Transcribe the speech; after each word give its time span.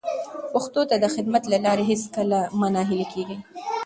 پښتو 0.53 0.81
ته 0.89 0.95
د 0.99 1.05
خدمت 1.15 1.43
په 1.45 1.49
لاره 1.65 1.83
کې 1.83 1.89
هیڅکله 1.89 2.39
مه 2.59 2.67
ناهیلي 2.75 3.07
کېږئ. 3.13 3.37